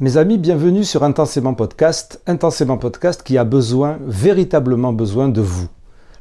Mes 0.00 0.16
amis, 0.16 0.38
bienvenue 0.38 0.82
sur 0.82 1.04
Intensément 1.04 1.54
Podcast, 1.54 2.20
Intensément 2.26 2.78
Podcast 2.78 3.22
qui 3.22 3.38
a 3.38 3.44
besoin, 3.44 3.98
véritablement 4.04 4.92
besoin 4.92 5.28
de 5.28 5.40
vous. 5.40 5.68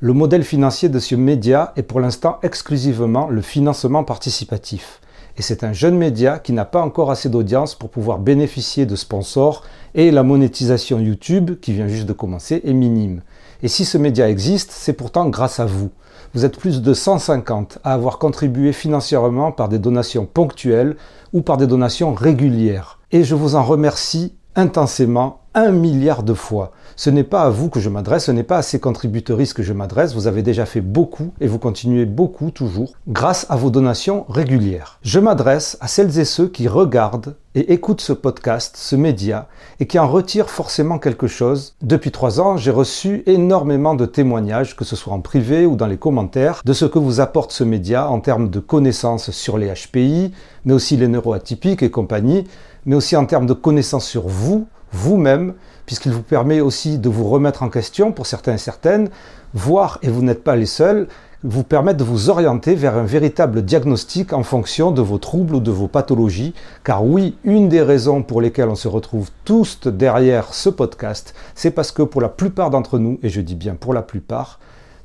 Le 0.00 0.12
modèle 0.12 0.42
financier 0.42 0.88
de 0.88 0.98
ce 0.98 1.14
média 1.14 1.72
est 1.76 1.84
pour 1.84 2.00
l'instant 2.00 2.40
exclusivement 2.42 3.28
le 3.28 3.40
financement 3.42 4.02
participatif. 4.02 5.00
Et 5.36 5.42
c'est 5.42 5.62
un 5.62 5.72
jeune 5.72 5.96
média 5.96 6.40
qui 6.40 6.52
n'a 6.52 6.64
pas 6.64 6.82
encore 6.82 7.12
assez 7.12 7.28
d'audience 7.28 7.76
pour 7.76 7.90
pouvoir 7.90 8.18
bénéficier 8.18 8.86
de 8.86 8.96
sponsors 8.96 9.62
et 9.94 10.10
la 10.10 10.24
monétisation 10.24 10.98
YouTube, 10.98 11.60
qui 11.60 11.72
vient 11.72 11.86
juste 11.86 12.08
de 12.08 12.12
commencer, 12.12 12.62
est 12.64 12.72
minime. 12.72 13.22
Et 13.62 13.68
si 13.68 13.84
ce 13.84 13.98
média 13.98 14.28
existe, 14.28 14.72
c'est 14.72 14.94
pourtant 14.94 15.28
grâce 15.28 15.60
à 15.60 15.66
vous. 15.66 15.90
Vous 16.34 16.44
êtes 16.44 16.58
plus 16.58 16.82
de 16.82 16.92
150 16.92 17.78
à 17.84 17.92
avoir 17.92 18.18
contribué 18.18 18.72
financièrement 18.72 19.52
par 19.52 19.68
des 19.68 19.78
donations 19.78 20.26
ponctuelles 20.26 20.96
ou 21.32 21.42
par 21.42 21.56
des 21.56 21.68
donations 21.68 22.14
régulières 22.14 22.99
et 23.12 23.24
je 23.24 23.34
vous 23.34 23.54
en 23.54 23.64
remercie 23.64 24.36
intensément 24.54 25.39
un 25.54 25.70
milliard 25.70 26.22
de 26.22 26.34
fois. 26.34 26.72
Ce 26.96 27.10
n'est 27.10 27.24
pas 27.24 27.42
à 27.42 27.50
vous 27.50 27.70
que 27.70 27.80
je 27.80 27.88
m'adresse, 27.88 28.26
ce 28.26 28.32
n'est 28.32 28.42
pas 28.42 28.58
à 28.58 28.62
ces 28.62 28.78
contributrices 28.78 29.54
que 29.54 29.62
je 29.62 29.72
m'adresse, 29.72 30.14
vous 30.14 30.26
avez 30.26 30.42
déjà 30.42 30.66
fait 30.66 30.80
beaucoup 30.80 31.32
et 31.40 31.48
vous 31.48 31.58
continuez 31.58 32.04
beaucoup 32.04 32.50
toujours 32.50 32.92
grâce 33.08 33.46
à 33.48 33.56
vos 33.56 33.70
donations 33.70 34.26
régulières. 34.28 34.98
Je 35.02 35.18
m'adresse 35.18 35.78
à 35.80 35.88
celles 35.88 36.18
et 36.18 36.24
ceux 36.24 36.48
qui 36.48 36.68
regardent 36.68 37.36
et 37.54 37.72
écoutent 37.72 38.00
ce 38.00 38.12
podcast, 38.12 38.76
ce 38.76 38.94
média, 38.94 39.48
et 39.80 39.86
qui 39.86 39.98
en 39.98 40.06
retirent 40.06 40.50
forcément 40.50 40.98
quelque 40.98 41.26
chose. 41.26 41.74
Depuis 41.82 42.12
trois 42.12 42.40
ans, 42.40 42.56
j'ai 42.56 42.70
reçu 42.70 43.24
énormément 43.26 43.94
de 43.94 44.06
témoignages, 44.06 44.76
que 44.76 44.84
ce 44.84 44.94
soit 44.94 45.12
en 45.12 45.20
privé 45.20 45.66
ou 45.66 45.74
dans 45.74 45.88
les 45.88 45.96
commentaires, 45.96 46.62
de 46.64 46.72
ce 46.72 46.84
que 46.84 47.00
vous 47.00 47.20
apporte 47.20 47.50
ce 47.50 47.64
média 47.64 48.08
en 48.08 48.20
termes 48.20 48.50
de 48.50 48.60
connaissances 48.60 49.30
sur 49.32 49.58
les 49.58 49.72
HPI, 49.72 50.32
mais 50.64 50.74
aussi 50.74 50.96
les 50.96 51.08
neuroatypiques 51.08 51.82
et 51.82 51.90
compagnie, 51.90 52.44
mais 52.86 52.94
aussi 52.94 53.16
en 53.16 53.26
termes 53.26 53.46
de 53.46 53.52
connaissances 53.52 54.06
sur 54.06 54.28
vous, 54.28 54.68
vous-même, 54.92 55.54
puisqu'il 55.86 56.12
vous 56.12 56.22
permet 56.22 56.60
aussi 56.60 56.98
de 56.98 57.08
vous 57.08 57.28
remettre 57.28 57.62
en 57.62 57.68
question 57.68 58.12
pour 58.12 58.26
certains 58.26 58.54
et 58.54 58.58
certaines, 58.58 59.08
voir, 59.54 59.98
et 60.02 60.08
vous 60.08 60.22
n'êtes 60.22 60.44
pas 60.44 60.56
les 60.56 60.66
seuls, 60.66 61.08
vous 61.42 61.64
permettre 61.64 61.98
de 61.98 62.04
vous 62.04 62.28
orienter 62.28 62.74
vers 62.74 62.96
un 62.96 63.04
véritable 63.04 63.62
diagnostic 63.62 64.32
en 64.32 64.42
fonction 64.42 64.90
de 64.90 65.00
vos 65.00 65.18
troubles 65.18 65.54
ou 65.54 65.60
de 65.60 65.70
vos 65.70 65.88
pathologies. 65.88 66.54
Car 66.84 67.04
oui, 67.04 67.36
une 67.44 67.68
des 67.68 67.82
raisons 67.82 68.22
pour 68.22 68.42
lesquelles 68.42 68.68
on 68.68 68.74
se 68.74 68.88
retrouve 68.88 69.30
tous 69.44 69.80
derrière 69.86 70.52
ce 70.52 70.68
podcast, 70.68 71.34
c'est 71.54 71.70
parce 71.70 71.92
que 71.92 72.02
pour 72.02 72.20
la 72.20 72.28
plupart 72.28 72.70
d'entre 72.70 72.98
nous, 72.98 73.18
et 73.22 73.30
je 73.30 73.40
dis 73.40 73.54
bien 73.54 73.74
pour 73.74 73.94
la 73.94 74.02
plupart, 74.02 74.60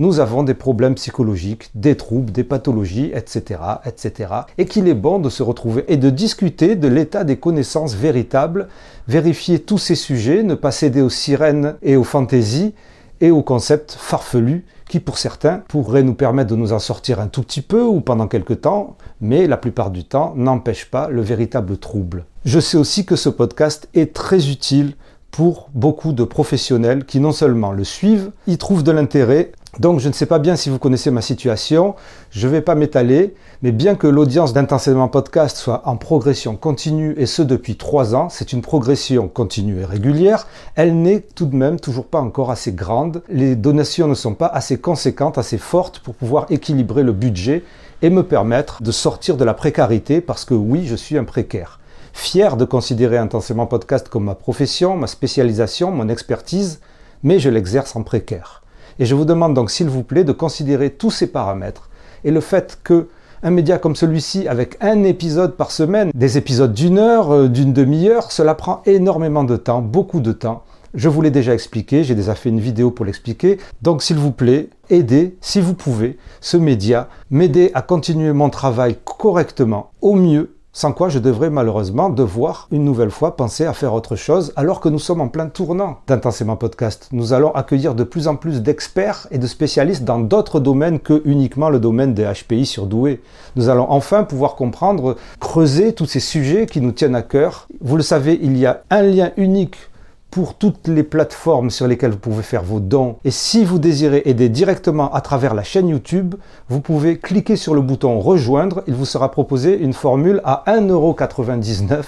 nous 0.00 0.18
avons 0.18 0.42
des 0.42 0.54
problèmes 0.54 0.94
psychologiques, 0.94 1.70
des 1.74 1.94
troubles, 1.94 2.32
des 2.32 2.42
pathologies, 2.42 3.12
etc., 3.14 3.60
etc. 3.84 4.32
Et 4.56 4.64
qu'il 4.64 4.88
est 4.88 4.94
bon 4.94 5.18
de 5.18 5.28
se 5.28 5.42
retrouver 5.42 5.84
et 5.88 5.98
de 5.98 6.08
discuter 6.08 6.74
de 6.74 6.88
l'état 6.88 7.22
des 7.22 7.36
connaissances 7.36 7.94
véritables, 7.94 8.68
vérifier 9.08 9.58
tous 9.58 9.76
ces 9.76 9.94
sujets, 9.94 10.42
ne 10.42 10.54
pas 10.54 10.70
céder 10.70 11.02
aux 11.02 11.10
sirènes 11.10 11.74
et 11.82 11.96
aux 11.96 12.04
fantaisies 12.04 12.72
et 13.20 13.30
aux 13.30 13.42
concepts 13.42 13.92
farfelus 13.92 14.64
qui 14.88 15.00
pour 15.00 15.18
certains 15.18 15.62
pourraient 15.68 16.02
nous 16.02 16.14
permettre 16.14 16.50
de 16.50 16.56
nous 16.56 16.72
en 16.72 16.78
sortir 16.78 17.20
un 17.20 17.28
tout 17.28 17.42
petit 17.42 17.60
peu 17.60 17.82
ou 17.82 18.00
pendant 18.00 18.26
quelque 18.26 18.54
temps, 18.54 18.96
mais 19.20 19.46
la 19.46 19.58
plupart 19.58 19.90
du 19.90 20.04
temps 20.04 20.32
n'empêchent 20.34 20.90
pas 20.90 21.08
le 21.08 21.20
véritable 21.20 21.76
trouble. 21.76 22.24
Je 22.46 22.58
sais 22.58 22.78
aussi 22.78 23.04
que 23.04 23.16
ce 23.16 23.28
podcast 23.28 23.86
est 23.92 24.14
très 24.14 24.48
utile 24.48 24.94
pour 25.30 25.68
beaucoup 25.74 26.12
de 26.12 26.24
professionnels 26.24 27.04
qui 27.04 27.20
non 27.20 27.32
seulement 27.32 27.72
le 27.72 27.84
suivent, 27.84 28.32
y 28.46 28.58
trouvent 28.58 28.82
de 28.82 28.90
l'intérêt 28.90 29.52
donc 29.78 30.00
je 30.00 30.08
ne 30.08 30.12
sais 30.12 30.26
pas 30.26 30.40
bien 30.40 30.56
si 30.56 30.68
vous 30.68 30.80
connaissez 30.80 31.12
ma 31.12 31.22
situation, 31.22 31.94
je 32.30 32.48
ne 32.48 32.52
vais 32.52 32.60
pas 32.60 32.74
m'étaler, 32.74 33.34
mais 33.62 33.70
bien 33.70 33.94
que 33.94 34.08
l'audience 34.08 34.52
d'Intensément 34.52 35.06
Podcast 35.06 35.56
soit 35.56 35.82
en 35.86 35.96
progression 35.96 36.56
continue, 36.56 37.14
et 37.16 37.26
ce 37.26 37.42
depuis 37.42 37.76
trois 37.76 38.16
ans, 38.16 38.28
c'est 38.28 38.52
une 38.52 38.62
progression 38.62 39.28
continue 39.28 39.80
et 39.80 39.84
régulière, 39.84 40.48
elle 40.74 41.00
n'est 41.00 41.20
tout 41.20 41.46
de 41.46 41.54
même 41.54 41.78
toujours 41.78 42.06
pas 42.06 42.20
encore 42.20 42.50
assez 42.50 42.72
grande, 42.72 43.22
les 43.28 43.54
donations 43.54 44.08
ne 44.08 44.14
sont 44.14 44.34
pas 44.34 44.48
assez 44.48 44.78
conséquentes, 44.78 45.38
assez 45.38 45.58
fortes 45.58 46.00
pour 46.00 46.14
pouvoir 46.14 46.46
équilibrer 46.50 47.04
le 47.04 47.12
budget 47.12 47.62
et 48.02 48.10
me 48.10 48.24
permettre 48.24 48.82
de 48.82 48.90
sortir 48.90 49.36
de 49.36 49.44
la 49.44 49.54
précarité, 49.54 50.20
parce 50.20 50.44
que 50.44 50.54
oui, 50.54 50.86
je 50.86 50.96
suis 50.96 51.16
un 51.16 51.24
précaire. 51.24 51.78
Fier 52.12 52.56
de 52.56 52.64
considérer 52.64 53.18
Intensément 53.18 53.66
Podcast 53.66 54.08
comme 54.08 54.24
ma 54.24 54.34
profession, 54.34 54.96
ma 54.96 55.06
spécialisation, 55.06 55.92
mon 55.92 56.08
expertise, 56.08 56.80
mais 57.22 57.38
je 57.38 57.50
l'exerce 57.50 57.94
en 57.94 58.02
précaire. 58.02 58.62
Et 58.98 59.06
je 59.06 59.14
vous 59.14 59.24
demande 59.24 59.54
donc, 59.54 59.70
s'il 59.70 59.88
vous 59.88 60.02
plaît, 60.02 60.24
de 60.24 60.32
considérer 60.32 60.90
tous 60.90 61.10
ces 61.10 61.26
paramètres 61.26 61.90
et 62.24 62.30
le 62.30 62.40
fait 62.40 62.78
que 62.82 63.08
un 63.42 63.50
média 63.50 63.78
comme 63.78 63.96
celui-ci, 63.96 64.48
avec 64.48 64.76
un 64.82 65.02
épisode 65.04 65.56
par 65.56 65.70
semaine, 65.70 66.10
des 66.14 66.36
épisodes 66.36 66.74
d'une 66.74 66.98
heure, 66.98 67.32
euh, 67.32 67.48
d'une 67.48 67.72
demi-heure, 67.72 68.32
cela 68.32 68.54
prend 68.54 68.82
énormément 68.84 69.44
de 69.44 69.56
temps, 69.56 69.80
beaucoup 69.80 70.20
de 70.20 70.32
temps. 70.32 70.62
Je 70.92 71.08
vous 71.08 71.22
l'ai 71.22 71.30
déjà 71.30 71.54
expliqué, 71.54 72.04
j'ai 72.04 72.14
déjà 72.14 72.34
fait 72.34 72.50
une 72.50 72.60
vidéo 72.60 72.90
pour 72.90 73.06
l'expliquer. 73.06 73.58
Donc 73.80 74.02
s'il 74.02 74.18
vous 74.18 74.32
plaît, 74.32 74.68
aidez, 74.90 75.36
si 75.40 75.60
vous 75.60 75.74
pouvez, 75.74 76.18
ce 76.40 76.56
média, 76.56 77.08
m'aider 77.30 77.70
à 77.74 77.80
continuer 77.80 78.32
mon 78.32 78.50
travail 78.50 78.96
correctement, 79.04 79.92
au 80.02 80.16
mieux, 80.16 80.56
sans 80.72 80.92
quoi 80.92 81.08
je 81.08 81.18
devrais 81.18 81.50
malheureusement 81.50 82.10
devoir 82.10 82.68
une 82.70 82.84
nouvelle 82.84 83.10
fois 83.10 83.36
penser 83.36 83.66
à 83.66 83.72
faire 83.72 83.92
autre 83.92 84.14
chose 84.14 84.52
alors 84.54 84.80
que 84.80 84.88
nous 84.88 85.00
sommes 85.00 85.20
en 85.20 85.28
plein 85.28 85.48
tournant 85.48 85.98
d'Intensément 86.06 86.56
Podcast. 86.56 87.08
Nous 87.10 87.32
allons 87.32 87.52
accueillir 87.52 87.96
de 87.96 88.04
plus 88.04 88.28
en 88.28 88.36
plus 88.36 88.62
d'experts 88.62 89.26
et 89.32 89.38
de 89.38 89.48
spécialistes 89.48 90.04
dans 90.04 90.20
d'autres 90.20 90.60
domaines 90.60 91.00
que 91.00 91.22
uniquement 91.24 91.70
le 91.70 91.80
domaine 91.80 92.14
des 92.14 92.24
HPI 92.24 92.66
surdoués. 92.66 93.20
Nous 93.56 93.68
allons 93.68 93.90
enfin 93.90 94.22
pouvoir 94.22 94.54
comprendre, 94.54 95.16
creuser 95.40 95.92
tous 95.92 96.06
ces 96.06 96.20
sujets 96.20 96.66
qui 96.66 96.80
nous 96.80 96.92
tiennent 96.92 97.16
à 97.16 97.22
cœur. 97.22 97.66
Vous 97.80 97.96
le 97.96 98.02
savez, 98.02 98.38
il 98.40 98.56
y 98.56 98.66
a 98.66 98.84
un 98.90 99.02
lien 99.02 99.32
unique 99.36 99.89
pour 100.30 100.54
toutes 100.54 100.86
les 100.86 101.02
plateformes 101.02 101.70
sur 101.70 101.86
lesquelles 101.86 102.12
vous 102.12 102.18
pouvez 102.18 102.42
faire 102.42 102.62
vos 102.62 102.80
dons. 102.80 103.16
Et 103.24 103.30
si 103.30 103.64
vous 103.64 103.78
désirez 103.78 104.22
aider 104.24 104.48
directement 104.48 105.12
à 105.12 105.20
travers 105.20 105.54
la 105.54 105.62
chaîne 105.62 105.88
YouTube, 105.88 106.36
vous 106.68 106.80
pouvez 106.80 107.18
cliquer 107.18 107.56
sur 107.56 107.74
le 107.74 107.80
bouton 107.80 108.20
rejoindre. 108.20 108.84
Il 108.86 108.94
vous 108.94 109.04
sera 109.04 109.30
proposé 109.30 109.78
une 109.78 109.92
formule 109.92 110.40
à 110.44 110.62
1,99€ 110.68 112.04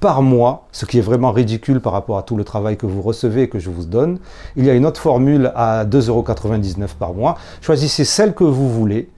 par 0.00 0.22
mois, 0.22 0.68
ce 0.70 0.86
qui 0.86 0.98
est 0.98 1.02
vraiment 1.02 1.32
ridicule 1.32 1.80
par 1.80 1.92
rapport 1.92 2.18
à 2.18 2.22
tout 2.22 2.36
le 2.36 2.44
travail 2.44 2.76
que 2.76 2.86
vous 2.86 3.02
recevez 3.02 3.42
et 3.42 3.48
que 3.48 3.58
je 3.58 3.70
vous 3.70 3.84
donne. 3.84 4.20
Il 4.56 4.64
y 4.64 4.70
a 4.70 4.74
une 4.74 4.86
autre 4.86 5.00
formule 5.00 5.50
à 5.56 5.84
2,99€ 5.84 6.94
par 6.98 7.14
mois. 7.14 7.36
Choisissez 7.60 8.04
celle 8.04 8.34
que 8.34 8.44
vous 8.44 8.70
voulez. 8.70 9.08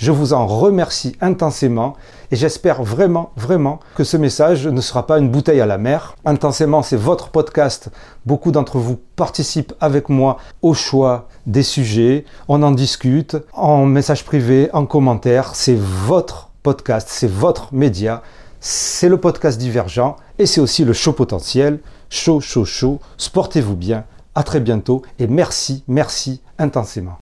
Je 0.00 0.12
vous 0.12 0.32
en 0.32 0.46
remercie 0.46 1.14
intensément 1.20 1.94
et 2.30 2.36
j'espère 2.36 2.82
vraiment, 2.82 3.32
vraiment 3.36 3.80
que 3.96 4.02
ce 4.02 4.16
message 4.16 4.66
ne 4.66 4.80
sera 4.80 5.06
pas 5.06 5.18
une 5.18 5.28
bouteille 5.28 5.60
à 5.60 5.66
la 5.66 5.76
mer. 5.76 6.16
Intensément, 6.24 6.82
c'est 6.82 6.96
votre 6.96 7.28
podcast. 7.28 7.90
Beaucoup 8.24 8.50
d'entre 8.50 8.78
vous 8.78 8.98
participent 9.14 9.74
avec 9.78 10.08
moi 10.08 10.38
au 10.62 10.72
choix 10.72 11.28
des 11.44 11.62
sujets. 11.62 12.24
On 12.48 12.62
en 12.62 12.70
discute 12.70 13.36
en 13.52 13.84
message 13.84 14.24
privé, 14.24 14.70
en 14.72 14.86
commentaire. 14.86 15.54
C'est 15.54 15.76
votre 15.76 16.48
podcast, 16.62 17.08
c'est 17.10 17.30
votre 17.30 17.74
média. 17.74 18.22
C'est 18.58 19.10
le 19.10 19.18
podcast 19.18 19.58
divergent 19.58 20.16
et 20.38 20.46
c'est 20.46 20.62
aussi 20.62 20.86
le 20.86 20.94
show 20.94 21.12
potentiel. 21.12 21.78
Chaud, 22.08 22.40
chaud, 22.40 22.64
chaud. 22.64 23.00
Sportez-vous 23.18 23.76
bien. 23.76 24.04
À 24.34 24.44
très 24.44 24.60
bientôt 24.60 25.02
et 25.18 25.26
merci, 25.26 25.84
merci 25.88 26.40
intensément. 26.58 27.18